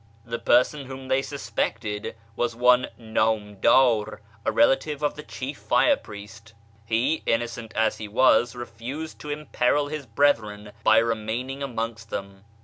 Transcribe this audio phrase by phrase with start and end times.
[0.25, 5.95] The person whom they suspected I was one ISTamdar, a relative of the chief fire
[5.95, 6.55] priest.
[6.87, 12.09] He, i innocent as he was, refused to imperil his brethren by remain ing amongst
[12.09, 12.45] them.